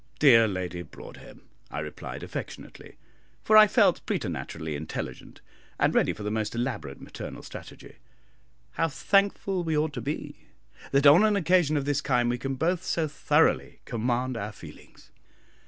"Dear 0.17 0.47
Lady 0.47 0.81
Broadhem," 0.81 1.43
I 1.69 1.77
replied, 1.77 2.23
affectionately, 2.23 2.97
for 3.43 3.55
I 3.55 3.67
felt 3.67 4.03
preternaturally 4.07 4.75
intelligent, 4.75 5.41
and 5.79 5.93
ready 5.93 6.11
for 6.11 6.23
the 6.23 6.31
most 6.31 6.55
elaborate 6.55 6.99
maternal 6.99 7.43
strategy, 7.43 7.97
"how 8.71 8.87
thankful 8.87 9.63
we 9.63 9.77
ought 9.77 9.93
to 9.93 10.01
be 10.01 10.47
that 10.91 11.05
on 11.05 11.23
an 11.23 11.35
occasion 11.35 11.77
of 11.77 11.85
this 11.85 12.01
kind 12.01 12.31
we 12.31 12.39
can 12.39 12.55
both 12.55 12.83
so 12.83 13.07
thoroughly 13.07 13.81
command 13.85 14.37
our 14.37 14.51
feelings! 14.51 15.11